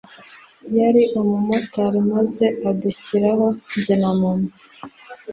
yari 0.77 1.01
umumotari 1.19 1.99
maze 2.11 2.45
adushyiraho 2.69 3.45
njye 3.77 3.95
na 4.01 4.11
mama 4.19 4.49